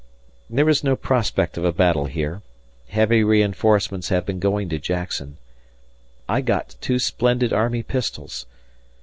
[0.57, 2.41] There is no prospect of a battle here,
[2.87, 5.37] heavy reinforcements have been going to Jackson....
[6.27, 8.47] I got two splendid army pistols.